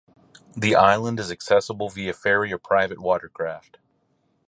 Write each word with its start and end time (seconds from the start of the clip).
The 0.57 0.75
island 0.75 1.19
is 1.19 1.29
accessible 1.29 1.87
via 1.89 2.13
ferry 2.13 2.51
or 2.51 2.57
private 2.57 2.99
watercraft. 3.03 3.77